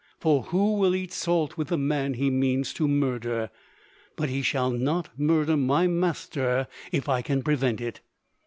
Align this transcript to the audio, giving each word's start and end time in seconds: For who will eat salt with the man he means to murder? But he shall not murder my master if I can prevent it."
For 0.17 0.45
who 0.45 0.77
will 0.77 0.95
eat 0.95 1.13
salt 1.13 1.57
with 1.57 1.67
the 1.67 1.77
man 1.77 2.15
he 2.15 2.31
means 2.31 2.73
to 2.73 2.87
murder? 2.87 3.51
But 4.15 4.29
he 4.29 4.41
shall 4.41 4.71
not 4.71 5.09
murder 5.15 5.55
my 5.55 5.85
master 5.85 6.67
if 6.91 7.07
I 7.07 7.21
can 7.21 7.43
prevent 7.43 7.79
it." 7.79 8.01